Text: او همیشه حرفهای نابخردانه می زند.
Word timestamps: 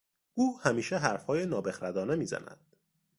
او 0.33 0.59
همیشه 0.59 0.97
حرفهای 0.97 1.45
نابخردانه 1.45 2.15
می 2.15 2.25
زند. 2.25 2.75